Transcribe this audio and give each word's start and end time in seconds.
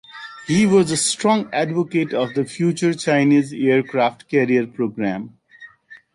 He 0.47 0.65
was 0.65 0.89
a 0.89 0.97
strong 0.97 1.47
advocate 1.53 2.11
of 2.11 2.33
the 2.33 2.43
future 2.43 2.95
Chinese 2.95 3.53
aircraft 3.53 4.27
carrier 4.27 4.65
program. 4.65 5.37